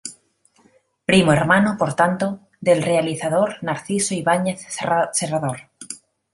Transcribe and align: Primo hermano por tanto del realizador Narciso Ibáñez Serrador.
Primo 1.09 1.31
hermano 1.31 1.77
por 1.77 1.93
tanto 1.93 2.39
del 2.59 2.81
realizador 2.81 3.61
Narciso 3.63 4.15
Ibáñez 4.15 4.61
Serrador. 4.67 5.69